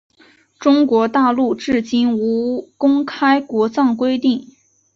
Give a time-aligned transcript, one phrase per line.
[0.57, 4.47] 中国大陆至今无公开国葬规定。